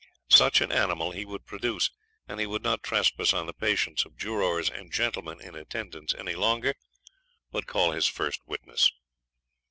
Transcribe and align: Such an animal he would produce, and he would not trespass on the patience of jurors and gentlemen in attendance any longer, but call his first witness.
Such 0.31 0.61
an 0.61 0.71
animal 0.71 1.11
he 1.11 1.25
would 1.25 1.45
produce, 1.45 1.91
and 2.27 2.39
he 2.39 2.47
would 2.47 2.63
not 2.63 2.81
trespass 2.81 3.33
on 3.33 3.45
the 3.45 3.53
patience 3.53 4.03
of 4.03 4.17
jurors 4.17 4.67
and 4.67 4.91
gentlemen 4.91 5.39
in 5.39 5.53
attendance 5.53 6.15
any 6.15 6.33
longer, 6.33 6.73
but 7.51 7.67
call 7.67 7.91
his 7.91 8.07
first 8.07 8.41
witness. 8.47 8.89